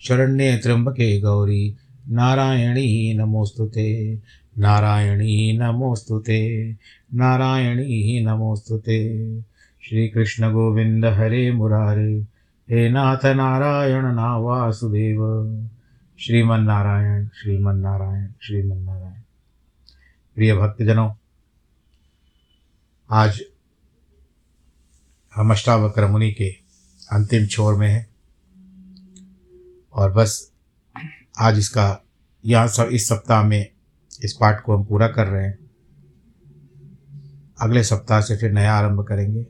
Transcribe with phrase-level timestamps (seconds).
[0.00, 1.76] शरण्ये त्र्यम्बके गौरी।
[2.08, 4.18] नारायणी नमोऽस्तु ते।
[4.58, 6.72] नारायणी नमोऽस्तु ते।
[7.14, 9.40] नारायणी नमोऽस्तु ते।
[9.88, 12.26] श्रीकृष्णगोविन्द हरे मुरारे।
[12.70, 15.18] हे नाथ नारायण नावासुदेव
[16.20, 19.20] श्रीमन्नारायण श्रीमन्नारायण श्रीमन्नारायण।
[20.34, 21.10] प्रिय भक्तजनों,
[23.10, 23.40] आज
[25.34, 26.48] हम अष्टावक्र मुनि के
[27.12, 28.13] अंतिम छोर में हैं।
[29.94, 30.52] और बस
[31.40, 32.04] आज इसका,
[32.44, 33.70] यहाँ सब, इस सप्ताह में
[34.24, 35.58] इस पाठ को हम पूरा कर रहे हैं।
[37.60, 39.46] अगले सप्ताह से फिर नया आरंभ करेंगे,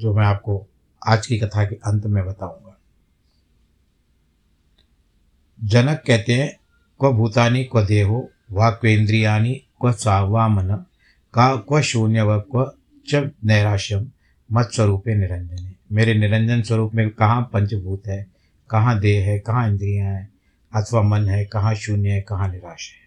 [0.00, 0.66] जो मैं आपको
[1.06, 2.78] आज की कथा के अंत में बताऊँगा।
[5.64, 6.56] जनक कहते हैं,
[7.00, 10.84] क्व भूतानी क्व देहो, वा क्वेन्द्रियानी क्व सावा मन,
[11.34, 12.72] का क्व शून्य व क्व
[13.08, 14.10] च नैराश्यम
[14.52, 18.29] मत स्वरूपे निरंजने। मेरे निरंजन स्वरूप में कहाँ पंचभूत है?
[18.70, 20.32] कहाँ देह है, कहाँ इंद्रियाँ हैं,
[20.74, 23.00] अथवा मन है, कहाँ शून्य है, कहाँ निराश है।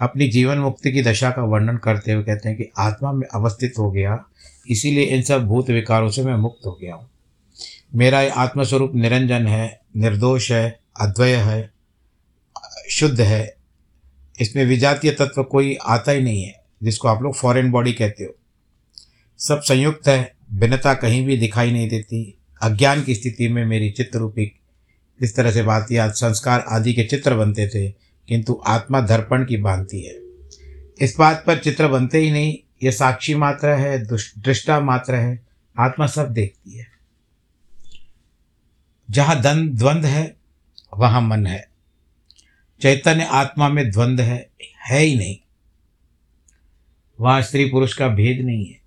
[0.00, 3.74] अपनी जीवन मुक्ति की दशा का वर्णन करते हुए कहते हैं कि आत्मा में अवस्थित
[3.78, 4.24] हो गया,
[4.68, 7.10] इसीलिए इन सब भूत विकारों से मैं मुक्त हो गया हूँ।
[7.94, 11.70] मेरा आत्मस्वरूप निरंजन है, निर्दोष है, अद्वय है,
[12.90, 13.56] शुद्ध है।
[14.40, 18.34] इसमें विजातीय तत्व कोई आता ही नहीं है, जिसको आप लोग फॉरेन बॉडी कहते हो।
[19.38, 24.18] सब संयुक्त है, भिन्नता कहीं भी दिखाई नहीं देती। अज्ञान की स्थिति में मेरी चित्र
[24.18, 24.60] रूपी
[25.22, 27.90] इस तरह से या संस्कार आदि के चित्र बनते थे,
[28.28, 30.14] किंतु आत्मा दर्पण की बांधती है।
[31.00, 34.06] इस बात पर चित्र बनते ही नहीं, ये साक्षी मात्र है,
[34.38, 35.46] दृष्टा मात्र है,
[35.78, 36.86] आत्मा सब देखती है।
[39.10, 40.36] जहाँ दन द्वंद्व है,
[40.98, 41.68] वहाँ मन है।
[42.80, 44.50] चैतन्य आत्मा में द्वंद्व है
[44.86, 45.36] है ही नहीं।
[47.20, 48.80] वहाँ स्त्री पुरुष का भेद नहीं है।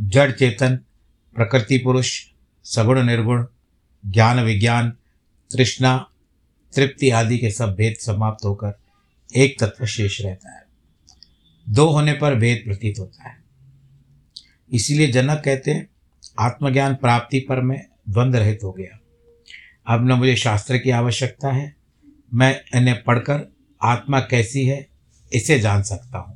[0.00, 0.76] जड़ चेतन,
[1.34, 2.24] प्रकृति पुरुष
[2.66, 3.46] सगुण निर्गुण,
[4.06, 4.90] ज्ञान विज्ञान,
[5.52, 6.10] तृष्णा,
[6.76, 8.78] तृप्ति आदि के सब भेद समाप्त होकर
[9.36, 10.62] एक तत्व शेष रहता है।
[11.68, 13.42] दो होने पर भेद प्रतीत होता है।
[14.72, 15.88] इसीलिए जनक कहते हैं,
[16.40, 19.00] आत्मज्ञान प्राप्ति पर मैं द्वंद्व रहित हो गया।
[19.86, 21.76] अब न मुझे शास्त्र की आवश्यकता है।
[22.34, 23.52] मैं इन्हें पढ़कर
[23.82, 24.88] आत्मा कैसी है,
[25.32, 26.35] इसे जान सकता हूँ।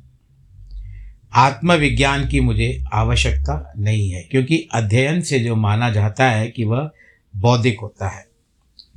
[1.33, 6.89] आत्मविज्ञान की मुझे आवश्यकता नहीं है, क्योंकि अध्ययन से जो माना जाता है कि वह
[7.35, 8.25] बौद्धिक होता है,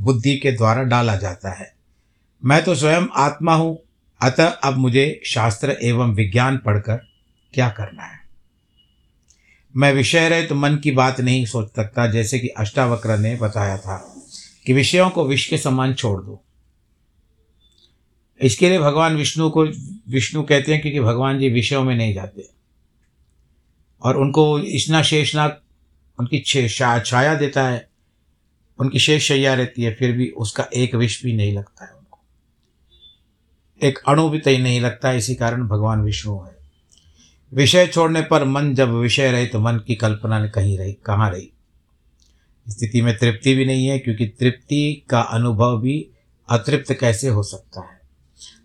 [0.01, 1.73] बुद्धि के द्वारा डाला जाता है।
[2.43, 3.79] मैं तो स्वयं आत्मा हूँ,
[4.21, 6.97] अतः अब मुझे शास्त्र एवं विज्ञान पढ़कर
[7.55, 8.19] क्या करना है?
[9.77, 13.79] मैं विषय रहित तो मन की बात नहीं सोच सकता, जैसे कि अष्टावक्र ने बताया
[13.79, 13.97] था
[14.67, 16.41] कि विषयों को विष के समान छोड़ दो।
[18.41, 19.65] इसके लिए भगवान विष्णु को,
[20.09, 22.49] विष्णु कहते हैं क्योंकि भगवान जी विषयों में नहीं जाते।
[24.03, 25.61] और उनको इतना शेषनाग,
[26.19, 26.41] उनकी
[27.01, 27.89] छाया देता है,
[28.79, 32.19] उनकी शेष शैया रहती है, फिर भी उसका एक विष भी नहीं लगता है उनको।
[33.83, 36.57] एक अणु भी तय नहीं लगता है इसी कारण भगवान विष्णु है।
[37.53, 41.51] विषय छोड़ने पर मन जब विषय रहे तो मन की कल्पना कहीं रही, कहाँ रही?
[42.69, 46.09] स्थिति में तृप्ति भी नहीं है, क्योंकि तृप्ति का अनुभव भी
[46.49, 47.94] अतृप्त कैसे हो सकता है?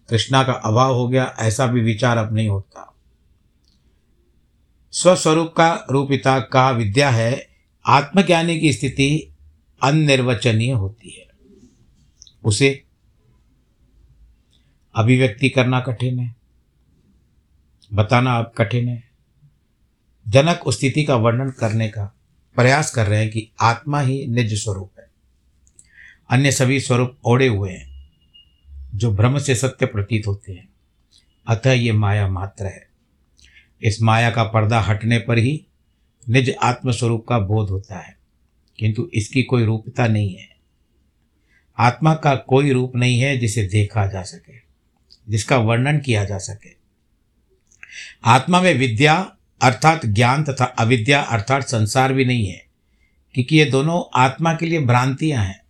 [0.10, 2.96] तृष्णा का अभाव हो गया, ऐसा भी विचार अब नहीं होता।
[4.92, 7.48] स्वस्वरूप का रूपिता का विद्या है,
[7.86, 9.34] आत्मज्ञानी की स्थिति
[9.84, 11.28] अनिर्वचनीय होती है।
[12.44, 12.84] उसे
[14.96, 16.36] अभिव्यक्ति करना कठिन है,
[17.94, 19.04] बताना अब कठिन है।
[20.28, 22.16] जनक उस स्थिति का वर्णन करने का
[22.56, 25.10] प्रयास कर रहे हैं कि आत्मा ही निज स्वरूप है।
[26.30, 27.89] अन्य सभी स्वरूप ओढ़े हुए हैं।
[28.96, 30.70] जो भ्रम से सत्य प्रतीत होते हैं।
[31.48, 32.88] अतः ये माया मात्र है।
[33.82, 35.66] इस माया का पर्दा हटने पर ही
[36.30, 38.18] निज आत्मस्वरूप का बोध होता है।
[38.80, 40.50] किंतु इसकी कोई रूपता नहीं है।
[41.78, 44.54] आत्मा का कोई रूप नहीं है जिसे देखा जा सके,
[45.30, 46.70] जिसका वर्णन किया जा सके।
[48.24, 52.66] आत्मा में विद्या अर्थात ज्ञान तथा अविद्या अर्थात संसार भी नहीं है,
[53.34, 55.62] क्योंकि ये दोनों आत्मा के लिए भ्रांतियाँ हैं।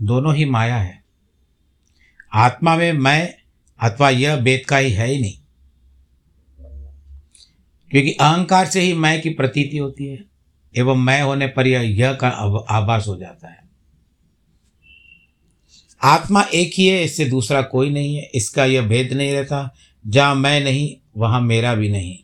[0.00, 1.04] दोनों ही माया है।
[2.34, 3.34] आत्मा में मैं
[3.80, 5.38] अथवा यह भेद का ही है ही नहीं।
[7.90, 10.24] क्योंकि अहंकार से ही मैं की प्रतीति होती है,
[10.76, 12.28] एवं मैं होने पर यह यह का
[12.70, 13.58] आभास हो जाता है।
[16.02, 19.74] आत्मा एक ही है, इससे दूसरा कोई नहीं है, इसका यह भेद नहीं रहता,
[20.06, 22.18] जहाँ मैं नहीं, वहाँ मेरा भी नहीं।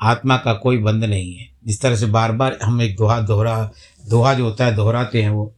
[0.00, 3.70] आत्मा का कोई बंध नहीं है। जिस तरह से बार बार हम एक दोहा दोहरा,
[4.08, 5.54] दोहा जो होता है, दोहराते हैं वो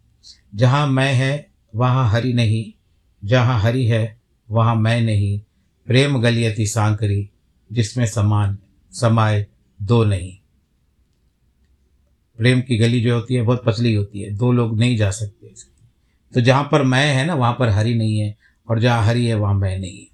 [0.54, 2.72] जहाँ मैं है, वहाँ हरि नहीं।
[3.28, 4.20] जहाँ हरि है,
[4.50, 5.40] वहाँ मैं नहीं।
[5.86, 7.30] प्रेम गलियती सांकरी,
[7.72, 8.58] जिसमें समान
[8.92, 9.46] समाए
[9.82, 10.38] दो नहीं।
[12.38, 15.54] प्रेम की गली जो होती है, बहुत पतली होती है। दो लोग नहीं जा सकते
[16.34, 18.36] तो जहाँ पर मैं है ना, वहाँ पर हरि नहीं है,
[18.70, 20.06] और जहाँ हरि है, वहाँ मैं नहीं। है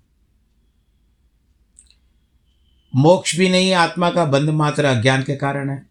[2.96, 5.86] मोक्ष भी नहीं, आत्मा का बंद मात्र अज्ञान के कारण है।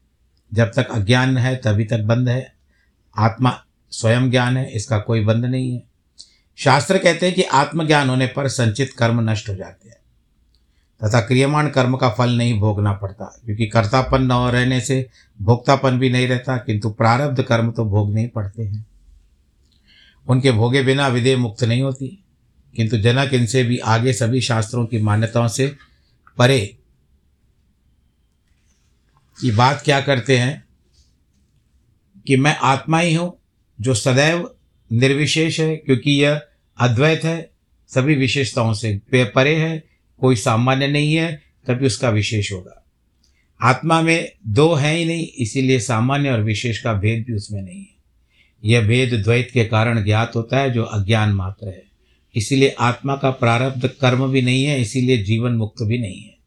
[0.54, 2.54] जब तक अज्ञान है, तभी तक बंध है।
[3.18, 5.84] आत्मा स्वयं ज्ञान है, इसका कोई बंध नहीं है।
[6.58, 9.98] शास्त्र कहते हैं कि आत्मज्ञान होने पर संचित कर्म नष्ट हो जाते हैं।
[11.02, 15.10] तथा क्रियमाण कर्म का फल नहीं भोगना पड़ता, क्योंकि कर्तापन न रहने से
[15.40, 18.86] भोक्तापन भी नहीं रहता, किंतु प्रारब्ध कर्म तो भोगने ही पड़ते हैं।
[20.28, 22.08] उनके भोगे बिना विधेय मुक्त नहीं होती,
[22.76, 25.68] किंतु जनक इनसे भी आगे सभी शास्त्रों की मान्यताओं से
[26.38, 26.60] परे
[29.38, 30.64] की बात क्या करते हैं
[32.28, 33.39] कि मैं आत्मा ही हूँ
[33.82, 34.52] जो सदैव
[34.92, 36.42] निर्विशेष है, क्योंकि यह
[36.80, 37.52] अद्वैत है,
[37.88, 39.84] सभी विशेषताओं से परे है,
[40.20, 42.86] कोई सामान्य नहीं है, तभी उसका विशेष होगा।
[43.62, 47.80] आत्मा में दो है ही नहीं, इसीलिए सामान्य और विशेष का भेद भी उसमें नहीं
[47.80, 48.00] है।
[48.66, 51.84] यह भेद द्वैत के कारण ज्ञात होता है, जो अज्ञान मात्र है।
[52.36, 56.40] इसीलिए आत्मा का प्रारब्ध कर्म भी नहीं है, इसीलिए जीवन मुक्त भी नहीं है।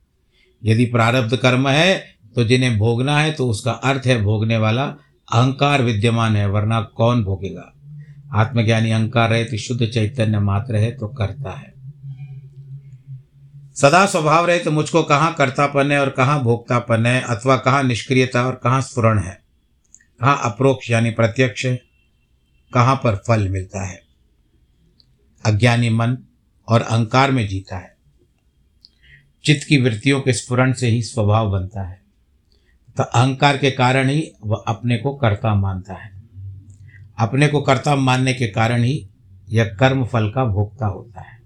[0.65, 4.97] यदि प्रारब्ध कर्म है तो जिन्हें भोगना है तो उसका अर्थ है भोगने वाला
[5.33, 7.73] अहंकार विद्यमान है, वरना कौन भोगेगा?
[8.35, 11.73] आत्मज्ञानी अहंकार रहे तो शुद्ध चैतन्य मात्र है तो करता है।
[13.75, 18.47] सदा स्वभाव रहे तो मुझको कहाँ कर्तापन है और कहाँ भोक्तापन है, अथवा कहाँ निष्क्रियता
[18.47, 19.43] और कहाँ स्फुरण है?
[20.21, 21.83] कहाँ अप्रोक्ष यानी प्रत्यक्ष है?
[22.75, 24.03] कहाँ पर फल मिलता है?
[25.47, 26.19] अज्ञानी मन
[26.69, 27.97] और अहंकार में जीता है।
[29.45, 32.02] चित्त की वृत्तियों के स्फुरण से ही स्वभाव बनता है।
[32.97, 36.23] तो अहंकार के कारण ही वह अपने को कर्ता मानता है।
[37.19, 39.09] अपने को कर्ता मानने के कारण ही
[39.49, 41.43] यह कर्म फल का भोक्ता होता है।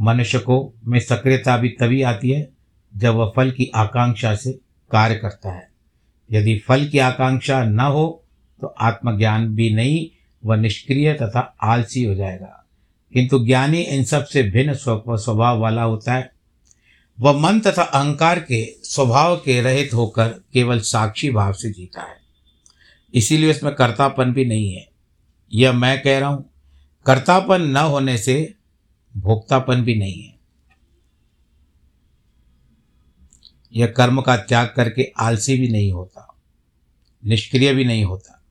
[0.00, 2.50] मनुष्य को में सक्रियता भी तभी आती है
[2.96, 4.52] जब वह फल की आकांक्षा से
[4.90, 5.68] कार्य करता है।
[6.32, 8.24] यदि फल की आकांक्षा न हो
[8.60, 10.08] तो आत्मज्ञान भी नहीं,
[10.44, 12.64] वह निष्क्रिय तथा आलसी हो जाएगा।
[13.12, 16.37] किंतु ज्ञानी इन सबसे भिन्न स्वभाव वाला होता है।
[17.20, 22.16] वह मन तथा अहंकार के स्वभाव के रहित होकर केवल साक्षी भाव से जीता है।
[23.14, 24.88] इसीलिए उसमें कर्तापन भी नहीं है।
[25.52, 26.50] यह मैं कह रहा हूँ,
[27.06, 28.54] कर्तापन न होने से
[29.16, 30.38] भोक्तापन भी नहीं है।
[33.72, 36.36] यह कर्म का त्याग करके आलसी भी नहीं होता,
[37.26, 38.42] निष्क्रिय भी नहीं होता।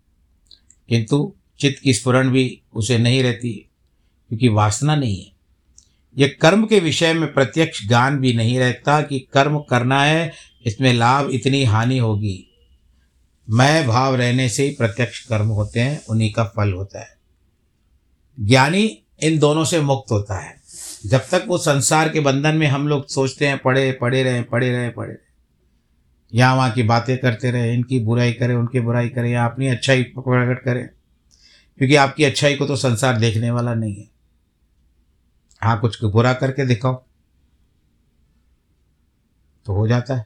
[0.90, 3.70] किंतु चित्त की स्फुरण भी उसे नहीं रहती,
[4.30, 5.37] क्योंकि वासना नहीं है।
[6.18, 10.32] यह कर्म के विषय में प्रत्यक्ष ज्ञान भी नहीं रहता कि कर्म करना है,
[10.66, 12.44] इसमें लाभ इतनी हानि होगी।
[13.50, 17.18] मैं भाव रहने से ही प्रत्यक्ष कर्म होते हैं, उन्हीं का फल होता है।
[18.40, 20.58] ज्ञानी इन दोनों से मुक्त होता है।
[21.06, 24.72] जब तक वो संसार के बंधन में हम लोग सोचते हैं पढ़े पढ़े रहें पढ़े
[24.72, 25.34] रहें पढ़े रहें।
[26.34, 30.04] यहाँ वहाँ की बातें करते रहे, इनकी बुराई करें, उनकी बुराई करें, या अपनी अच्छाई
[30.04, 30.88] प्रकट करें।
[31.78, 34.17] क्योंकि आपकी अच्छाई को तो संसार देखने वाला नहीं है।
[35.64, 37.04] हाँ कुछ बुरा करके दिखाओ।
[39.66, 40.26] तो हो जाता है।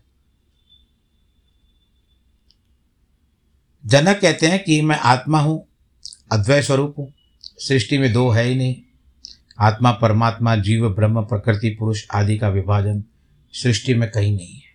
[3.86, 5.68] जनक कहते हैं कि मैं आत्मा हूँ
[6.32, 8.76] अद्वैय स्वरूप हूँ, सृष्टि में दो है ही नहीं।
[9.60, 13.04] आत्मा परमात्मा, जीव, ब्रह्म, प्रकृति, पुरुष आदि का विभाजन
[13.54, 14.72] सृष्टि में कहीं नहीं है।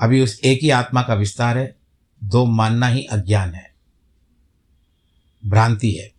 [0.00, 1.76] अभी उस एक ही आत्मा का विस्तार है,
[2.24, 3.74] दो मानना ही अज्ञान है।
[5.46, 6.15] भ्रांति है।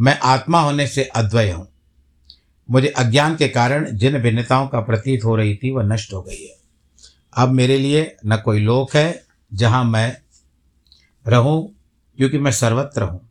[0.00, 1.68] मैं आत्मा होने से अद्वय हूँ।
[2.70, 6.46] मुझे अज्ञान के कारण जिन भिन्नताओं का प्रतीत हो रही थी, वह नष्ट हो गई
[6.46, 6.56] है।
[7.36, 10.16] अब मेरे लिए न कोई लोक है जहाँ मैं
[11.26, 11.74] रहूँ,
[12.16, 13.30] क्योंकि मैं सर्वत्र हूँ।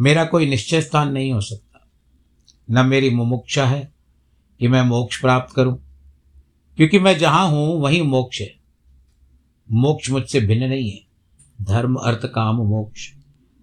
[0.00, 1.86] मेरा कोई निश्चय स्थान नहीं हो सकता।
[2.70, 3.92] न मेरी मुमुक्षा है
[4.60, 5.78] कि मैं मोक्ष प्राप्त करूँ,
[6.76, 8.54] क्योंकि मैं जहाँ हूँ, वहीं मोक्ष है।
[9.70, 11.00] मोक्ष मुझसे भिन्न नहीं है।
[11.62, 13.12] धर्म, अर्थ, काम, मोक्ष।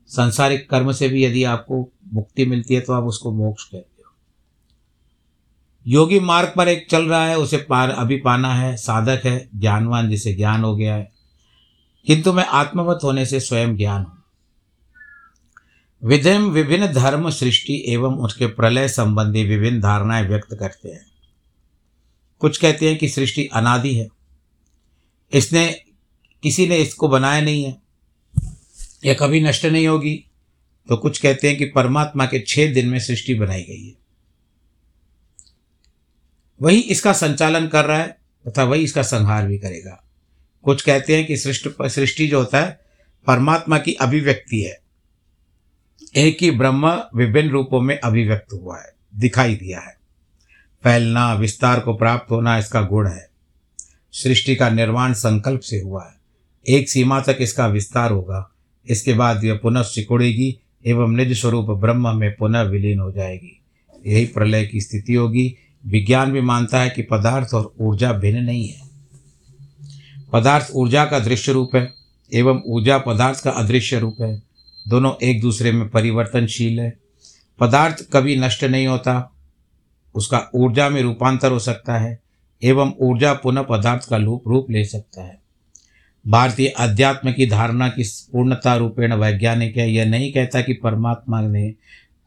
[0.07, 4.11] संसारिक कर्म से भी यदि आपको मुक्ति मिलती है तो आप उसको मोक्ष कहते हो।
[5.87, 10.09] योगी मार्ग पर एक चल रहा है, उसे पार, अभी पाना है, साधक है, ज्ञानवान
[10.09, 11.11] जिसे ज्ञान हो गया है।
[12.05, 14.23] किंतु मैं आत्मवत होने से स्वयं ज्ञान हूँ।
[16.03, 21.05] विधिम विभिन्न धर्म सृष्टि एवं उसके प्रलय संबंधी विभिन्न धारणाएँ व्यक्त करते हैं।
[22.39, 24.07] कुछ कहते हैं कि सृष्टि अनादि है।
[25.33, 25.79] इसने,
[26.43, 27.84] किसी ने इसको बनाया नहीं है।
[29.05, 30.15] यह कभी नष्ट नहीं होगी
[30.89, 33.93] तो कुछ कहते हैं कि परमात्मा के छह दिन में सृष्टि बनाई गई है।
[36.61, 40.03] वही इसका संचालन कर रहा है तथा वही इसका संहार भी करेगा।
[40.63, 42.79] कुछ कहते हैं कि सृष्टि सृष्टि जो होता है,
[43.27, 44.79] परमात्मा की अभिव्यक्ति है।
[46.15, 49.97] एक ही ब्रह्म विभिन्न रूपों में अभिव्यक्त हुआ है, दिखाई दिया है।
[50.83, 53.29] फैलना, विस्तार को प्राप्त होना इसका गुण है।
[54.13, 56.15] सृष्टि का निर्माण संकल्प से हुआ है।
[56.67, 58.54] एक सीमा तक इसका विस्तार होगा।
[58.89, 63.61] इसके बाद यह पुनः सिकुड़ेगी एवं निज स्वरूप ब्रह्म में पुनः विलीन हो जाएगी।
[64.07, 65.55] यही प्रलय की स्थिति होगी।
[65.87, 68.81] विज्ञान भी मानता है कि पदार्थ और ऊर्जा भिन्न नहीं है।
[70.33, 71.93] पदार्थ ऊर्जा का दृश्य रूप है
[72.33, 74.43] एवं ऊर्जा पदार्थ का अदृश्य रूप है।
[74.87, 76.97] दोनों एक दूसरे में परिवर्तनशील है।
[77.59, 79.31] पदार्थ कभी नष्ट नहीं होता,
[80.15, 82.19] उसका ऊर्जा में रूपांतर हो सकता है
[82.63, 85.44] एवं ऊर्जा पुनः पदार्थ का रूप रूप ले सकता है।
[86.27, 91.73] भारतीय अध्यात्म की धारणा की पूर्णता रूपेण वैज्ञानिक है। यह नहीं कहता कि परमात्मा ने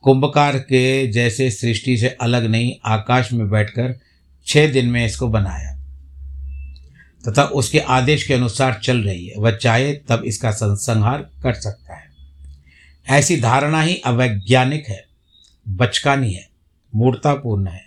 [0.02, 4.00] कुंभकार के जैसे सृष्टि से अलग नहीं, आकाश में बैठकर
[4.47, 5.78] छः दिन में इसको बनाया।
[7.28, 11.95] तथा उसके आदेश के अनुसार चल रही है। वह चाहे तब इसका संहार कर सकता
[11.95, 12.09] है।
[13.09, 15.05] ऐसी धारणा ही अवैज्ञानिक है,
[15.69, 16.49] बचकानी है,
[16.95, 17.85] मूर्तापूर्ण है।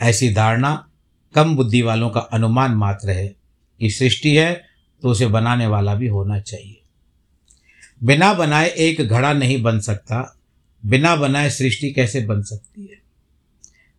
[0.00, 0.88] ऐसी धारणा
[1.34, 3.34] कम बुद्धि वालों का अनुमान मात्र है
[3.80, 4.69] कि सृष्टि है
[5.02, 6.80] तो उसे बनाने वाला भी होना चाहिए।
[8.04, 10.38] बिना बनाए एक घड़ा नहीं बन सकता।
[10.86, 13.00] बिना बनाए सृष्टि कैसे बन सकती है?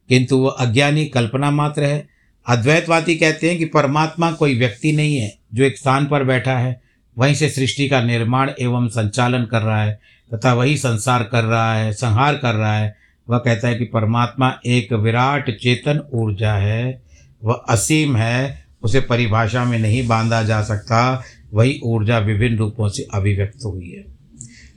[0.09, 2.07] किंतु वह अज्ञानी कल्पना मात्र है।
[2.47, 6.81] अद्वैतवादी कहते हैं कि परमात्मा कोई व्यक्ति नहीं है जो एक स्थान पर बैठा है।
[7.17, 9.99] वहीं से सृष्टि का निर्माण एवं संचालन कर रहा है
[10.33, 12.97] तथा वही संसार कर रहा है, संहार कर रहा है।
[13.29, 17.01] वह कहता है कि परमात्मा एक विराट चेतन ऊर्जा है।
[17.43, 21.23] वह असीम है उसे परिभाषा में नहीं बांधा जा सकता।
[21.53, 24.05] वही ऊर्जा विभिन्न रूपों से अभिव्यक्त हुई है।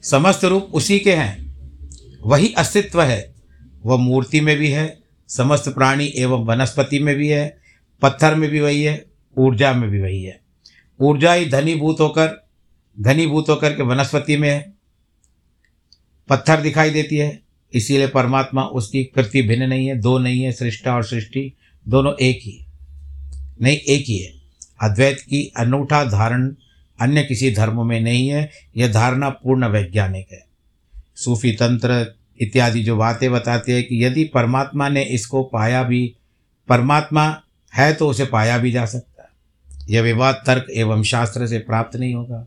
[0.02, 1.54] समस्त रूप उसी के हैं।
[2.26, 3.34] वही अस्तित्व है।
[3.86, 7.58] वह मूर्ति में भी है। समस्त प्राणी एवं वनस्पति में भी है।
[8.02, 9.04] पत्थर में भी वही है।
[9.38, 10.40] ऊर्जा में भी वही है।
[11.00, 12.48] ऊर्जा ही धनीभूत होकर
[13.00, 14.74] धनीभूत होकर के वनस्पति में है।
[16.28, 17.42] पत्थर दिखाई देती है।
[17.74, 21.52] इसीलिए परमात्मा उसकी कृति भिन्न नहीं है। दो नहीं है। सृष्टा और सृष्टि
[21.88, 22.63] दोनों एक ही
[23.62, 24.32] नहीं, एक ही है।
[24.82, 26.54] अद्वैत की अनूठा धारण
[27.00, 30.46] अन्य किसी धर्म में नहीं है, यह धारणा पूर्ण वैज्ञानिक है।
[31.16, 36.16] सूफी तंत्र इत्यादि जो बातें बताते हैं कि यदि परमात्मा ने इसको पाया भी,
[36.68, 37.40] परमात्मा
[37.74, 39.28] है तो उसे पाया भी जा सकता है।
[39.90, 42.46] यह विवाद तर्क एवं शास्त्र से प्राप्त नहीं होगा।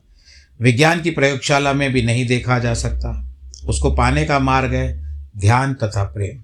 [0.61, 3.29] विज्ञान की प्रयोगशाला में भी नहीं देखा जा सकता।
[3.67, 6.43] उसको पाने का मार्ग है ध्यान तथा प्रेम।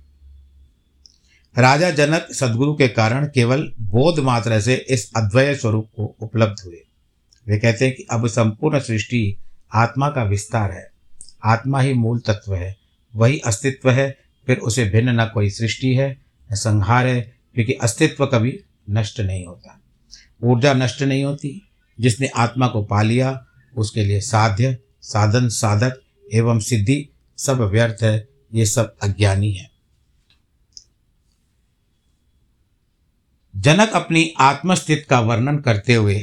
[1.58, 6.78] राजा जनक सदगुरु के कारण केवल बोध मात्र से इस अद्वय स्वरूप को उपलब्ध हुए।
[7.48, 9.38] वे कहते हैं कि अब संपूर्ण सृष्टि
[9.74, 10.92] आत्मा का विस्तार है।
[11.44, 12.78] आत्मा ही मूल तत्व है,
[13.16, 14.18] वही अस्तित्व है,
[14.48, 19.46] फिर उसे भिन्न न कोई सृष्टि है, न संहार है, क्योंकि अस्तित्व कभी नष्ट नहीं
[19.46, 19.82] होता।
[20.44, 21.70] ऊर्जा नष्ट नहीं होती,
[22.00, 23.46] जिसने आत्मा को पा लिया,
[23.78, 26.02] उसके लिए साध्य, साधन साधक
[26.34, 29.73] एवं सिद्धि सब व्यर्थ है, ये सब अज्ञानी है।
[33.64, 36.20] जनक अपनी आत्मस्थित का वर्णन करते हुए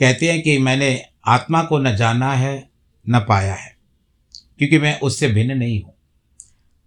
[0.00, 0.88] कहते हैं कि मैंने
[1.26, 2.70] आत्मा को न जाना है,
[3.06, 3.76] न पाया है,
[4.58, 5.94] क्योंकि मैं उससे भिन्न नहीं हूँ।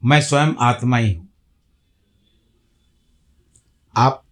[0.01, 1.27] मैं स्वयं आत्मा ही हूँ।
[3.95, 4.23] आप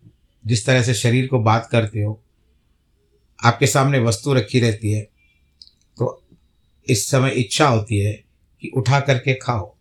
[0.44, 2.22] जिस तरह से शरीर को बात करते हो,
[3.40, 5.02] आपके सामने वस्तु रखी रहती है
[5.98, 6.24] तो
[6.88, 8.14] इस समय इच्छा होती है
[8.64, 9.76] कि उठा करके खाओ।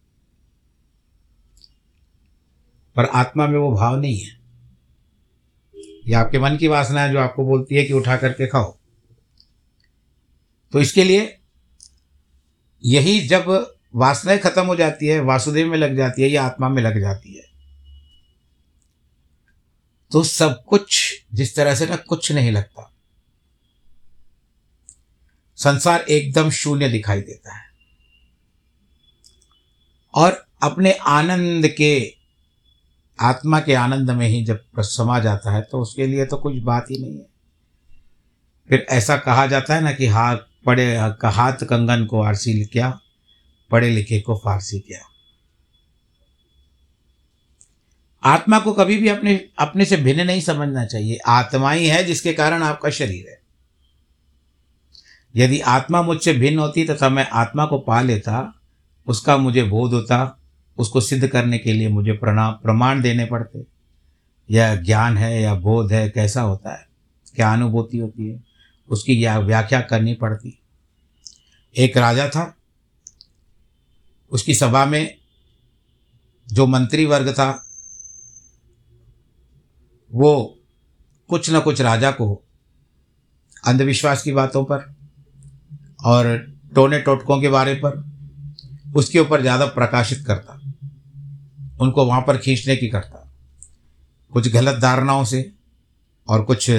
[2.97, 4.38] पर आत्मा में वो भाव नहीं है।
[6.09, 8.77] ये आपके मन की वासना है जो आपको बोलती है कि उठा करके खाओ।
[10.73, 11.39] तो इसके लिए
[12.85, 16.83] यही जब वासनाएँ खत्म हो जाती है, वासुदेव में लग जाती है या आत्मा में
[16.83, 17.47] लग जाती है
[20.13, 22.93] तो सब कुछ जिस तरह से ना कुछ नहीं लगता।
[25.59, 27.65] संसार एकदम शून्य दिखाई देता है।
[30.15, 32.18] और अपने आनंद के
[33.21, 36.87] आत्मा के आनंद में ही जब समा जाता है तो उसके लिए तो कुछ बात
[36.91, 37.27] ही नहीं है।
[38.69, 43.01] फिर ऐसा कहा जाता है ना कि हाथ पढ़े हाथ कंगन को आरसी क्या
[43.71, 45.01] पढ़े लिखे को फारसी क्या।
[48.23, 52.33] आत्मा को कभी भी अपने अपने से भिन्न नहीं समझना चाहिए। आत्मा ही है जिसके
[52.33, 53.39] कारण आपका शरीर है।
[55.35, 58.61] यदि आत्मा मुझसे भिन्न होती तथा मैं आत्मा को पा लेता,
[59.07, 60.38] उसका मुझे बोध होता
[60.79, 63.65] उसको सिद्ध करने के लिए मुझे प्रणाम प्रमाण देने पड़ते।
[64.51, 66.87] या ज्ञान है, या बोध है, कैसा होता है?
[67.37, 68.43] क्या अनुभूति होती है?
[68.89, 70.59] उसकी व्याख्या करनी पड़ती।
[71.77, 72.55] एक राजा था।
[74.33, 75.15] उसकी सभा में
[76.49, 77.51] जो मंत्री वर्ग था,
[80.13, 80.59] वो
[81.31, 82.45] कुछ न कुछ राजा को
[83.67, 84.95] अंधविश्वास की बातों पर
[86.05, 86.37] और
[86.75, 88.05] टोने टोटकों के बारे पर
[88.97, 90.58] उसके ऊपर ज़्यादा प्रकाशित करता।
[91.81, 93.33] उनको वहाँ पर खींचने की करता।
[94.33, 95.53] कुछ गलत धारणाओं से
[96.29, 96.71] और कुछ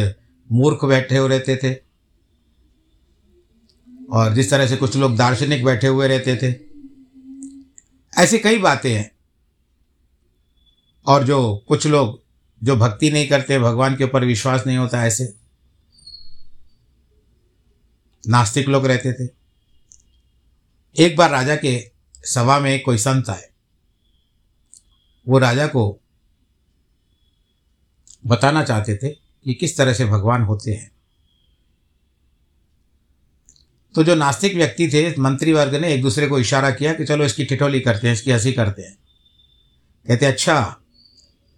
[0.51, 1.89] मूर्ख बैठे हुए रहते थे।
[4.11, 6.69] और जिस तरह से कुछ लोग दार्शनिक बैठे हुए रहते थे।
[8.21, 9.11] ऐसी कई बातें हैं।
[11.05, 12.23] और जो कुछ लोग
[12.63, 15.35] जो भक्ति नहीं करते, भगवान के ऊपर विश्वास नहीं होता ऐसे।
[18.27, 19.29] नास्तिक लोग रहते थे।
[20.99, 23.48] एक बार राजा के सभा में कोई संत आए।
[25.27, 25.99] वो राजा को
[28.27, 30.91] बताना चाहते थे कि किस तरह से भगवान होते हैं।
[33.95, 37.25] तो जो नास्तिक व्यक्ति थे मंत्री वर्ग ने एक दूसरे को इशारा किया कि चलो
[37.25, 38.97] इसकी ठिठोली करते हैं, इसकी हँसी करते हैं।
[40.07, 40.77] कहते अच्छा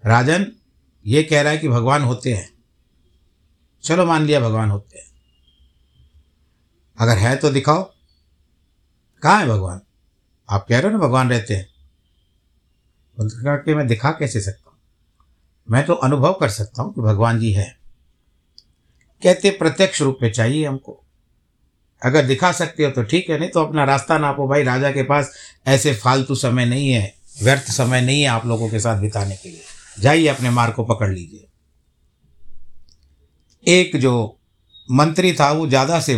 [0.06, 0.52] राजन,
[1.06, 2.54] ये कह रहा है कि भगवान होते हैं।
[3.84, 5.12] चलो मान लिया भगवान होते हैं।
[7.00, 7.94] अगर है तो दिखाओ।
[9.22, 9.82] कहाँ है भगवान?
[10.50, 11.71] आप कह रहे हो ना भगवान रहते हैं।
[13.18, 14.78] के मैं दिखा कैसे सकता हूँ?
[15.68, 17.76] मैं तो अनुभव कर सकता हूँ कि भगवान जी है।
[19.22, 21.04] कहते, प्रत्यक्ष रूप में चाहिए हमको।
[22.02, 25.04] अगर दिखा सकते हो तो ठीक है, नहीं तो अपना रास्ता नापो भाई। राजा के
[25.04, 25.32] पास
[25.68, 29.50] ऐसे फालतू समय नहीं है, व्यर्थ समय नहीं है आप लोगों के साथ बिताने के
[29.50, 29.62] लिए।
[30.00, 31.48] जाइए अपने मार्ग को पकड़ लीजिए।
[33.66, 34.38] एक जो
[34.92, 36.16] मंत्री था, वो ज़्यादा से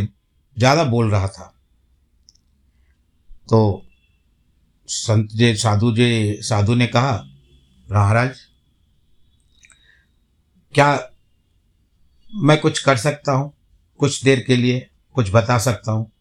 [0.57, 1.53] ज़्यादा बोल रहा था।
[3.49, 3.85] तो
[4.93, 7.27] संत जे, साधु जे, साधु ने कहा,
[7.91, 8.35] महाराज,
[10.73, 11.09] क्या
[12.35, 13.53] मैं कुछ कर सकता हूँ?
[13.97, 16.11] कुछ देर के लिए कुछ बता सकता हूँ?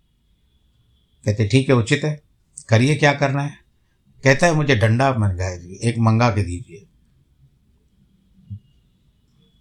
[1.24, 2.22] कहते, ठीक है, उचित है।
[2.68, 3.58] करिए, क्या करना है?
[4.24, 6.86] कहता है, मुझे डंडा मंगाए एक मंगा के दीजिए।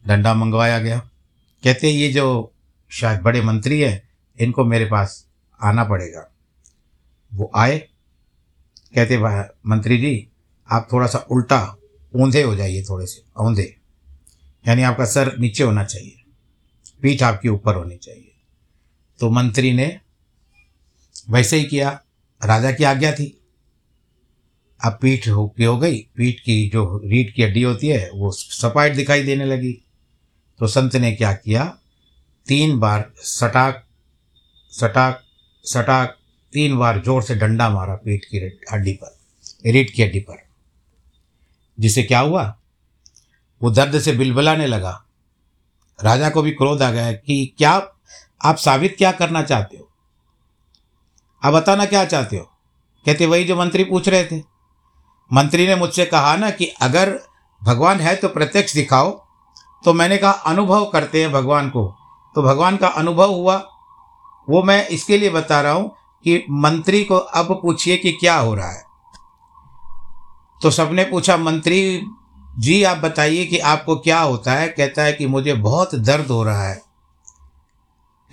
[0.07, 0.99] डंडा मंगवाया गया।
[1.63, 2.53] कहते, ये जो
[2.89, 5.27] शायद बड़े मंत्री हैं, इनको मेरे पास
[5.63, 6.31] आना पड़ेगा।
[7.33, 7.90] वो आए।
[8.93, 9.17] कहते
[9.67, 10.27] मंत्री जी,
[10.69, 11.77] आप थोड़ा सा उल्टा
[12.13, 13.75] ऊंधे हो जाइए थोड़े से, औंधे।
[14.65, 16.15] यानी आपका सर नीचे होना चाहिए,
[17.01, 18.31] पीठ आपके ऊपर होनी चाहिए।
[19.19, 19.99] तो मंत्री ने
[21.29, 21.89] वैसे ही किया,
[22.41, 23.37] राजा की आज्ञा थी।
[24.79, 28.31] अब पीठ हो की हो गई, पीठ की जो रीढ़ की हड्डी होती है, वो
[28.31, 29.73] सपाट दिखाई देने लगी।
[30.59, 31.65] तो संत ने क्या किया,
[32.47, 33.85] तीन बार सटाक
[34.71, 35.21] सटाक
[35.65, 36.17] सटाक
[36.53, 39.17] तीन बार ज़ोर से डंडा मारा पीठ की हड्डी पर
[39.65, 40.47] रीढ़ की हड्डी पर।
[41.79, 42.57] जिससे क्या हुआ?
[43.61, 45.05] वो दर्द से बिलबलाने लगा।
[46.03, 47.87] राजा को भी क्रोध आ गया कि क्या
[48.45, 49.89] आप साबित क्या करना चाहते हो?
[51.43, 52.43] आप बताना क्या चाहते हो?
[53.05, 54.43] कहते, वही जो मंत्री पूछ रहे थे।
[55.33, 57.19] मंत्री ने मुझसे कहा ना कि अगर
[57.63, 59.11] भगवान है तो प्रत्यक्ष दिखाओ।
[59.85, 61.97] तो मैंने कहा, अनुभव करते हैं भगवान को।
[62.35, 63.55] तो भगवान का अनुभव हुआ।
[64.49, 68.53] वो मैं इसके लिए बता रहा हूँ कि मंत्री को अब पूछिए कि क्या हो
[68.55, 68.83] रहा है।
[70.61, 72.01] तो सबने पूछा, मंत्री
[72.59, 74.67] जी, आप बताइए कि आपको क्या होता है?
[74.67, 76.81] कहता है कि मुझे बहुत दर्द हो रहा है।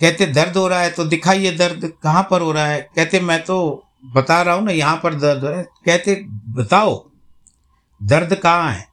[0.01, 2.89] कहते, दर्द हो रहा है तो दिखाइए दर्द कहाँ पर हो रहा है?
[2.95, 3.83] कहते, मैं तो
[4.15, 6.15] बता रहा हूँ ना, यहाँ पर दर्द हो रहा है। कहते,
[6.49, 7.09] बताओ,
[8.03, 8.87] दर्द कहाँ है?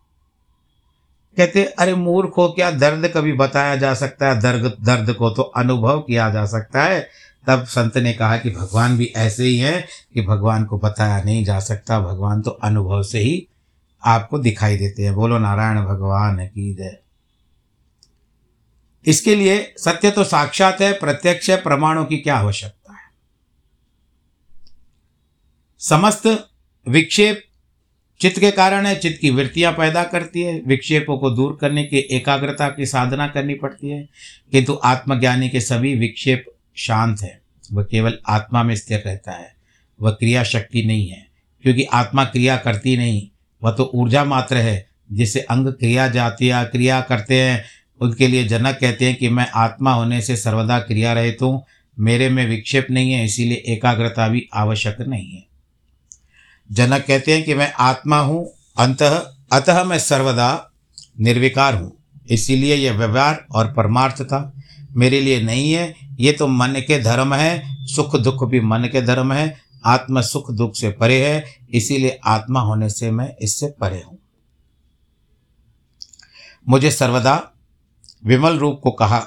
[1.36, 4.40] कहते, अरे मूर्ख हो क्या दर्द कभी बताया जा सकता है?
[4.40, 7.08] दर्द दर्द को तो अनुभव किया जा सकता है।
[7.46, 11.44] तब संत ने कहा कि भगवान भी ऐसे ही हैं कि भगवान को बताया नहीं
[11.44, 13.48] जा सकता, भगवान तो अनुभव से ही
[14.04, 16.98] आपको दिखाई देते हैं। बोलो, नारायण भगवान की जय।
[19.06, 23.10] इसके लिए सत्य तो साक्षात है, प्रत्यक्ष है, प्रमाणों की क्या आवश्यकता है?
[25.78, 26.48] समस्त
[26.88, 27.44] विक्षेप
[28.20, 31.98] चित्त के कारण है, चित्त की वृत्तियाँ पैदा करती है, विक्षेपों को दूर करने की
[31.98, 34.08] एकाग्रता की साधना करनी पड़ती है।
[34.50, 37.40] किंतु आत्मज्ञानी के सभी विक्षेप शांत है।
[37.72, 39.54] वह केवल आत्मा में स्थिर रहता है।
[40.00, 41.26] वह क्रिया शक्ति नहीं है,
[41.64, 43.28] क्योंकि आत्मा क्रिया करती नहीं।
[43.62, 47.64] वह तो ऊर्जा मात्र है, जिसे अंग क्रिया जाती या क्रिया करते हैं,
[48.00, 51.64] उनके लिए जनक कहते हैं कि मैं आत्मा होने से सर्वदा क्रिया रहित हूँ।
[51.98, 55.44] मेरे में विक्षेप नहीं है, इसीलिए एकाग्रता भी आवश्यक नहीं है।
[56.72, 58.46] जनक कहते हैं कि मैं आत्मा हूँ,
[58.78, 59.02] अंत,
[59.52, 60.70] अतः मैं सर्वदा
[61.20, 61.92] निर्विकार हूँ।
[62.30, 64.52] इसीलिए यह व्यवहार और परमार्थ था।
[64.96, 69.02] मेरे लिए नहीं है। ये तो मन के धर्म है। सुख दुख भी मन के
[69.02, 74.02] धर्म है। आत्मा सुख दुख से परे है। इसीलिए आत्मा होने से मैं इससे परे
[74.02, 74.18] हूँ।
[76.68, 77.50] मुझे सर्वदा
[78.24, 79.18] विमल रूप को कहा,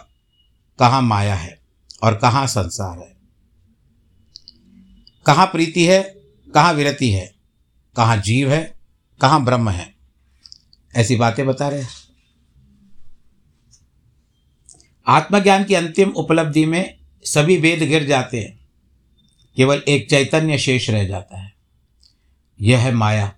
[0.80, 1.60] कहाँ माया है
[2.04, 3.16] और कहाँ संसार है?
[5.26, 6.02] कहाँ प्रीति है,
[6.54, 7.34] कहाँ विरति है,
[7.96, 8.76] कहाँ जीव है,
[9.22, 9.94] कहाँ ब्रह्म है?
[10.96, 11.82] ऐसी बातें बता रहे
[15.10, 18.60] आत्मज्ञान की अंतिम उपलब्धि में सभी वेद गिर जाते हैं।
[19.56, 21.54] केवल एक चैतन्य शेष रह जाता है।
[22.62, 23.34] यह है माया,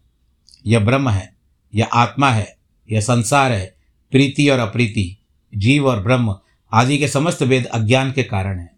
[0.68, 1.36] यह ब्रह्म है,
[1.76, 2.58] यह आत्मा है,
[2.92, 3.76] यह संसार है,
[4.12, 5.18] प्रीति और अप्रीति,
[5.56, 6.36] जीव और ब्रह्म
[6.74, 8.74] आदि के समस्त वेद अज्ञान के कारण है।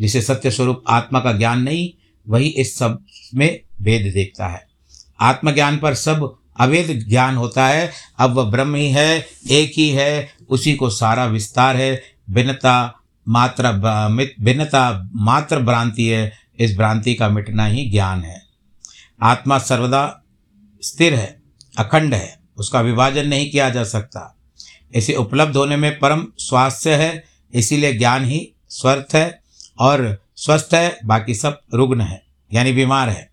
[0.00, 1.90] जिसे सत्य स्वरूप आत्मा का ज्ञान नहीं,
[2.28, 4.66] वही इस सब में भेद देखता है।
[5.20, 10.28] आत्मज्ञान पर सब अवेद ज्ञान होता है। अब वह ब्रह्म ही है, एक ही है,
[10.48, 13.72] उसी को सारा विस्तार है। भिन्नता मात्र
[14.40, 18.42] भिन्नता मात्र भ्रांति है, इस भ्रांति का मिटना ही ज्ञान है।
[19.22, 20.22] आत्मा सर्वदा
[20.82, 21.42] स्थिर है,
[21.78, 24.36] अखंड है, उसका विभाजन नहीं किया जा सकता।
[24.94, 29.42] इसे उपलब्ध होने में परम स्वास्थ्य है, इसीलिए ज्ञान ही स्वर्थ है
[29.78, 32.22] और स्वस्थ है, बाकी सब रुग्ण है,
[32.54, 33.30] यानी बीमार है।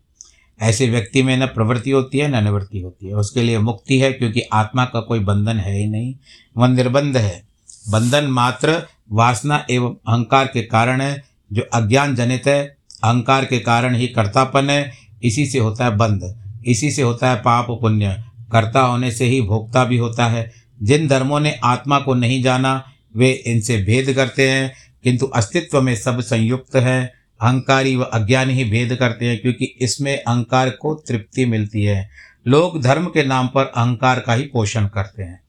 [0.62, 4.14] ऐसे व्यक्ति में न प्रवृत्ति होती है, न निवृत्ति होती है। उसके लिए मुक्ति है,
[4.14, 6.16] क्योंकि आत्मा का कोई बंधन है ही नहीं,
[6.58, 7.47] वह निर्बंध है।
[7.90, 11.24] बंधन मात्र, वासना एवं अहंकार के कारण है,
[11.54, 14.92] जो अज्ञान जनित है, अहंकार के कारण ही कर्तापन है,
[15.24, 19.42] इसी से होता है बंध, इसी से होता है पाप पुण्य, कर्ता होने से ही
[19.42, 20.52] भोक्ता भी होता है।
[20.84, 22.84] जिन धर्मों ने आत्मा को नहीं जाना,
[23.16, 24.74] वे इनसे भेद करते हैं,
[25.04, 30.24] किंतु अस्तित्व में सब संयुक्त है। अहंकारी व अज्ञानी ही भेद करते हैं, क्योंकि इसमें
[30.24, 32.10] अहंकार को तृप्ति मिलती है।
[32.48, 35.47] लोग धर्म के नाम पर अहंकार का ही पोषण करते हैं।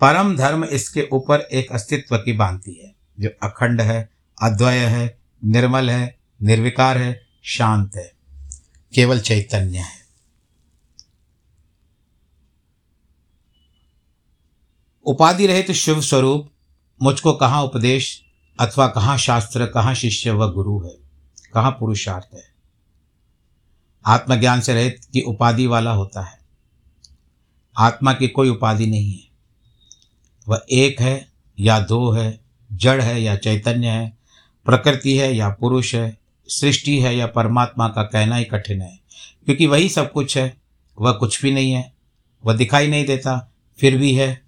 [0.00, 4.10] परम धर्म इसके ऊपर एक अस्तित्व की बांधती है, जो अखंड है,
[4.42, 8.12] अद्वय है, निर्मल है, निर्विकार है, शांत है,
[8.94, 10.04] केवल चैतन्य है।
[15.04, 16.50] उपाधि रहित तो शिव स्वरूप,
[17.02, 18.24] मुझको कहाँ उपदेश
[18.60, 20.96] अथवा कहाँ शास्त्र, कहाँ शिष्य व गुरु है,
[21.54, 22.54] कहाँ पुरुषार्थ है?
[24.06, 26.38] आत्मज्ञान से रहित की उपाधि वाला होता है।
[27.78, 29.33] आत्मा की कोई उपाधि नहीं है।
[30.48, 31.28] वह एक है
[31.60, 32.40] या दो है,
[32.72, 34.18] जड़ है या चैतन्य है,
[34.64, 39.00] प्रकृति है या पुरुष है, सृष्टि है या परमात्मा का कहना ही कठिन है।
[39.44, 40.56] क्योंकि वही सब कुछ है,
[41.00, 41.92] वह कुछ भी नहीं है,
[42.44, 44.42] वह दिखाई नहीं देता, फिर भी है,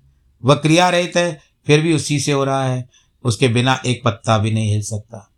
[0.45, 2.89] वह क्रिया रहित है, फिर भी उसी से हो रहा है,
[3.25, 5.31] उसके बिना एक पत्ता भी नहीं हिल सकता।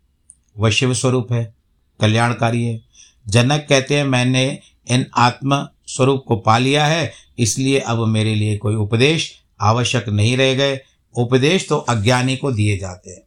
[0.57, 1.53] वह शिव स्वरूप है,
[1.99, 2.81] कल्याणकारी है,
[3.27, 8.57] जनक कहते हैं, मैंने इन आत्म स्वरूप को पा लिया है, इसलिए अब मेरे लिए
[8.57, 10.79] कोई उपदेश आवश्यक नहीं रह गए।
[11.15, 13.21] उपदेश तो अज्ञानी को दिए जाते हैं।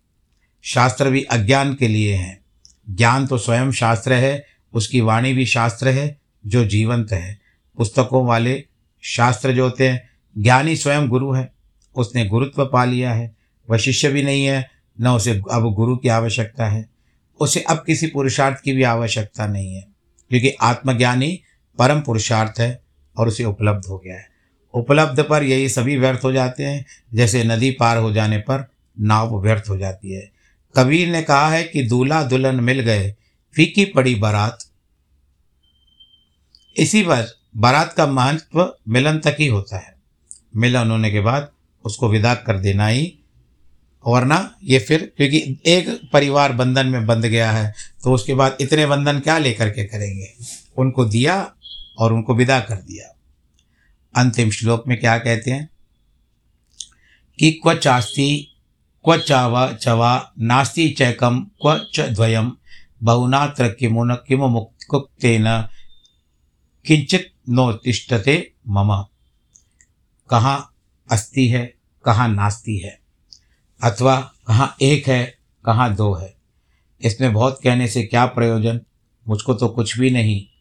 [0.62, 2.44] शास्त्र भी अज्ञान के लिए हैं।
[2.90, 7.40] ज्ञान तो स्वयं शास्त्र है, उसकी वाणी भी शास्त्र है, जो जीवंत है।
[7.76, 8.64] पुस्तकों वाले
[9.02, 10.10] शास्त्र जो होते हैं,
[10.42, 11.52] ज्ञानी स्वयं गुरु है।
[11.96, 13.36] उसने गुरुत्व पा लिया है।
[13.70, 16.90] वह शिष्य भी नहीं है, न उसे अब गुरु की आवश्यकता है।
[17.40, 19.86] उसे अब किसी पुरुषार्थ की भी आवश्यकता नहीं है,
[20.30, 21.40] क्योंकि आत्मज्ञानी
[21.78, 22.82] परम पुरुषार्थ है
[23.16, 24.31] और उसे उपलब्ध हो गया है।
[24.74, 29.40] उपलब्ध पर यही सभी व्यर्थ हो जाते हैं। जैसे नदी पार हो जाने पर नाव
[29.42, 30.30] व्यर्थ हो जाती है।
[30.74, 33.14] कबीर ने कहा है कि दूल्हा दुल्हन मिल गए,
[33.54, 34.64] फीकी पड़ी बारात।
[36.76, 39.94] इसी पर बारात का महत्व मिलन तक ही होता है।
[40.56, 41.50] मिलन होने के बाद
[41.84, 43.12] उसको विदा कर देना ही।
[44.04, 47.72] वरना ये फिर, क्योंकि एक परिवार बंधन में बंध गया है
[48.04, 50.28] तो उसके बाद इतने बंधन क्या लेकर के करेंगे?
[50.76, 51.36] उनको दिया
[51.98, 53.08] और उनको विदा कर दिया।
[54.16, 55.70] अंतिम श्लोक में क्या कहते हैं?
[57.38, 58.56] कि क्व चास्ति,
[59.04, 62.56] क्व चाव, चवा, नास्ति चैकम क्व च द्वयम
[63.02, 65.44] बहुनात्र किमुन, किम मुक्तेन
[66.86, 69.04] किंचित नो तिष्ठते मम।
[70.30, 70.74] कहाँ
[71.10, 73.00] अस्ति है, कहाँ नास्ति है?
[73.82, 76.34] अथवा कहाँ एक है, कहाँ दो है?
[77.00, 78.80] इसमें बहुत कहने से क्या प्रयोजन?
[79.28, 80.51] मुझको तो कुछ भी नहीं।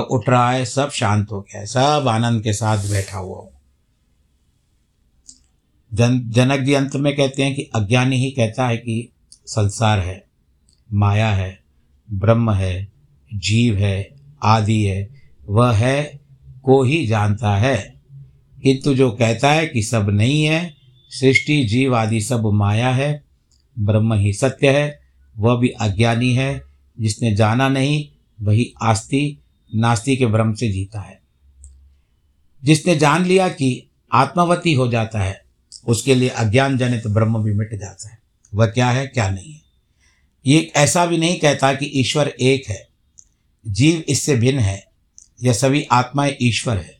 [0.00, 3.50] उठ रहा है, सब शांत हो गया है, सब आनंद के साथ बैठा हुआ हूँ।
[5.94, 9.12] जन, जनक जी अंत में कहते हैं कि अज्ञानी ही कहता है कि
[9.46, 10.24] संसार है,
[10.92, 11.60] माया है,
[12.12, 12.92] ब्रह्म है,
[13.34, 15.10] जीव है, आदि है,
[15.48, 16.20] वह है,
[16.62, 18.00] को ही जानता है।
[18.62, 20.74] किंतु जो कहता है कि सब नहीं है,
[21.10, 23.24] सृष्टि, जीव आदि सब माया है,
[23.78, 25.00] ब्रह्म ही सत्य है,
[25.38, 26.62] वह भी अज्ञानी है,
[27.00, 28.08] जिसने जाना नहीं,
[28.42, 29.41] वही आस्ति
[29.74, 31.20] नास्ति के भ्रम से जीता है।
[32.64, 35.44] जिसने जान लिया कि आत्मावती हो जाता है,
[35.86, 38.18] उसके लिए अज्ञान जनित ब्रह्म भी मिट जाता है।
[38.54, 39.62] वह क्या है, क्या नहीं है?
[40.46, 42.88] ये ऐसा भी नहीं कहता कि ईश्वर एक है।
[43.66, 44.86] जीव इससे भिन्न है।
[45.42, 46.98] यह सभी आत्माएँ ईश्वर है।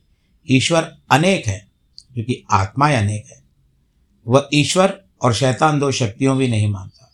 [0.50, 1.68] ईश्वर अनेक है
[2.14, 3.42] क्योंकि आत्माएँ अनेक है।
[4.26, 7.12] वह ईश्वर और शैतान दो शक्तियों भी नहीं मानता।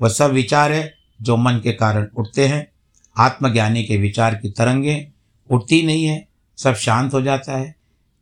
[0.00, 2.73] वह सब विचार है, जो मन के कारण उठते हैं
[3.16, 5.12] आत्मज्ञानी के विचार की तरंगें
[5.50, 7.76] उठती नहीं है, सब शांत हो जाता है।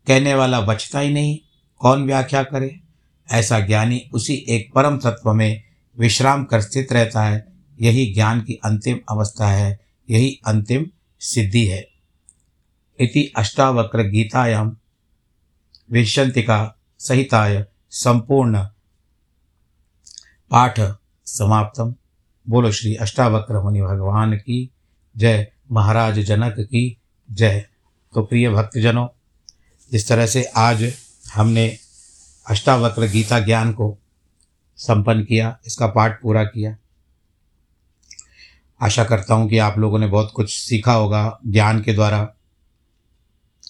[0.06, 1.38] कहने वाला बचता ही नहीं,
[1.78, 2.80] कौन व्याख्या करे?
[3.32, 5.62] ऐसा ज्ञानी उसी एक परम तत्व में
[5.98, 10.86] विश्राम कर स्थित रहता है। यही ज्ञान की अंतिम अवस्था है, यही अंतिम
[11.20, 11.88] सिद्धि है।
[13.00, 14.76] इति अष्टावक्र गीतायाम
[15.90, 18.64] विशंतिका सहिताय संपूर्ण
[20.50, 20.80] पाठ
[21.26, 21.94] समाप्तम।
[22.48, 24.71] बोलो श्री अष्टावक्र मुनि भगवान की
[25.14, 26.96] जय महाराज जनक की
[27.28, 27.64] जय।
[28.12, 29.06] तो प्रिय भक्तजनों
[29.92, 30.84] जिस तरह से आज
[31.34, 31.66] हमने
[32.46, 33.96] अष्टावक्र गीता ज्ञान को
[34.78, 36.76] संपन्न किया, इसका पाठ पूरा किया।
[38.80, 42.22] आशा करता हूँ कि आप लोगों ने बहुत कुछ सीखा होगा ज्ञान के द्वारा।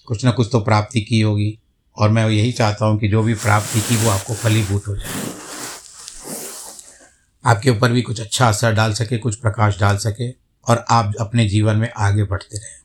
[0.06, 1.58] कुछ ना कुछ तो प्राप्ति की होगी,
[1.96, 5.20] और मैं यही चाहता हूँ कि जो भी प्राप्ति की वो आपको फलीभूत हो जाए।
[7.44, 11.48] आपके ऊपर भी कुछ अच्छा असर डाल सके, कुछ प्रकाश डाल सके और आप अपने
[11.48, 12.80] जीवन में आगे बढ़ते रहें।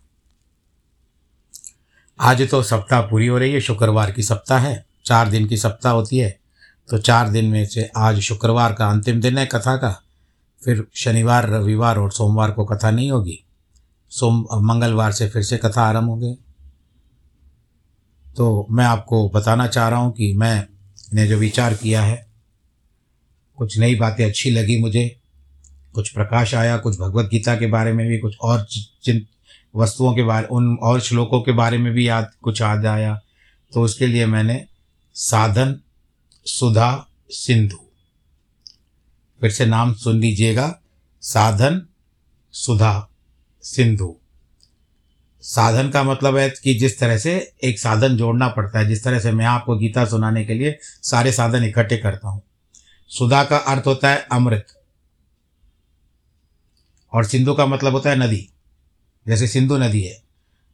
[2.19, 5.93] आज तो सप्ताह पूरी हो रही है, शुक्रवार की सप्ताह है, चार दिन की सप्ताह
[5.93, 6.37] होती है
[6.89, 9.89] तो चार दिन में से आज शुक्रवार का अंतिम दिन है कथा का,
[10.61, 13.39] फिर शनिवार, रविवार और सोमवार को कथा नहीं होगी।
[14.11, 16.33] सोम, मंगलवार से फिर से कथा आरंभ होगी।
[18.25, 22.25] तो मैं आपको बताना चाह रहा हूँ कि मैंने जो विचार किया है,
[23.57, 25.05] कुछ नई बातें अच्छी लगी मुझे
[25.97, 28.67] कुछ प्रकाश आया, कुछ भगवत गीता के बारे में भी, कुछ और
[29.03, 29.27] जिन
[29.75, 33.21] वस्तुओं के बारे, उन और श्लोकों के बारे में भी याद, कुछ याद आया।
[33.73, 34.65] तो उसके लिए मैंने
[35.13, 35.79] साधन,
[36.45, 37.77] सुधा, सिंधु।
[39.41, 40.79] फिर से नाम सुन लीजिएगा।
[41.21, 41.81] साधन,
[42.51, 43.09] सुधा,
[43.61, 44.17] सिंधु।
[45.41, 49.19] साधन का मतलब है कि जिस तरह से एक साधन जोड़ना पड़ता है, जिस तरह
[49.19, 52.41] से मैं आपको गीता सुनाने के लिए सारे साधन इकट्ठे करता हूँ।
[53.07, 54.67] सुधा का अर्थ होता है अमृत।
[57.13, 58.47] और सिंधु का मतलब होता है नदी।
[59.25, 60.21] जैसे सिंधु नदी है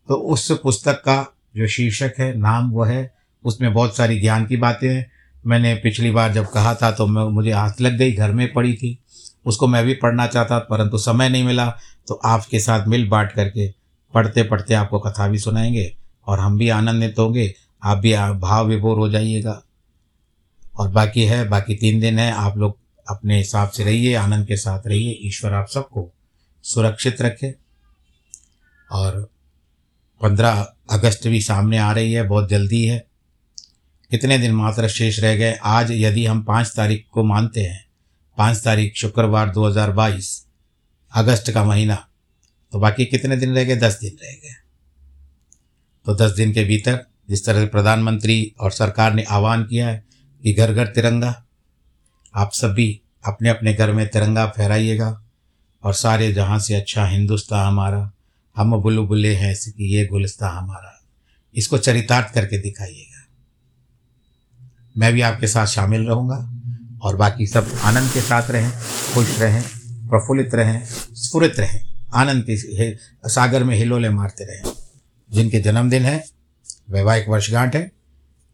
[0.10, 4.58] तो उस पुस्तक का जो शीर्षक है, नाम वो है, उसमें बहुत सारी ज्ञान की
[4.58, 5.12] बातें हैं।
[5.46, 8.74] मैंने पिछली बार जब कहा था तो मैं, मुझे हाथ लग गई, घर में पड़ी
[8.74, 8.98] थी।
[9.46, 11.67] उसको मैं भी पढ़ना चाहता, परंतु समय नहीं मिला
[12.08, 13.67] तो आपके साथ मिल बांट करके
[14.13, 15.96] पढ़ते पढ़ते आपको कथा भी सुनाएँगे,
[16.28, 19.62] और हम भी आनंदित होंगे। आप भी भाव विभोर हो जाइएगा।
[20.78, 22.78] और बाकी है, बाकी तीन दिन है, आप लोग
[23.10, 26.12] अपने हिसाब से रहिए, आनंद के साथ रहिए, ईश्वर आप सबको
[26.63, 27.56] सुरक्षित रखे।
[28.91, 29.32] और
[30.21, 33.06] पंद्रह अगस्त भी सामने आ रही है, बहुत जल्दी है।
[34.12, 35.54] कितने दिन मात्र शेष रह गए?
[35.54, 37.86] आज यदि हम पाँच तारीख को मानते हैं,
[38.38, 40.45] पाँच तारीख शुक्रवार 2022
[41.12, 41.95] अगस्त का महीना
[42.73, 43.76] तो बाकी कितने दिन रह गए?
[43.76, 44.54] दस दिन रह गए।
[46.06, 46.99] तो दस दिन के भीतर
[47.30, 50.04] जिस तरह से प्रधानमंत्री और सरकार ने आह्वान किया है
[50.43, 51.45] कि घर घर तिरंगा,
[52.36, 55.22] आप सभी अपने अपने घर में तिरंगा फहराइएगा।
[55.84, 58.12] और सारे जहाँ से अच्छा हिंदुस्तान हमारा,
[58.58, 61.02] हम बुलबुले हैं कि ये गुलस्ता हमारा।
[61.56, 63.26] इसको चरितार्थ करके दिखाइएगा।
[64.98, 66.54] मैं भी आपके साथ शामिल रहूँगा
[67.02, 68.72] और बाकी सब आनंद के साथ रहें,
[69.13, 69.63] खुश रहें,
[70.10, 71.82] प्रफुल्लित रहें, स्फुरित रहें,
[72.13, 72.96] आनंद के
[73.30, 74.74] सागर में हिलोले मारते रहें।
[75.32, 76.26] जिनके जन्मदिन है,
[76.89, 77.91] वैवाहिक वर्षगांठ है,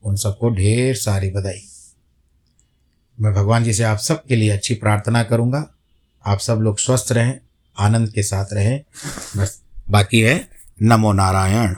[0.04, 1.62] उन सबको ढेर सारी बधाई।
[3.22, 5.76] मैं भगवान जी से आप सबके लिए अच्छी प्रार्थना करूँगा।
[6.26, 7.40] आप सब लोग स्वस्थ रहें
[7.80, 8.84] आनंद के साथ रहें।
[9.38, 10.50] बस बाकी है
[10.82, 11.76] नमो नारायण।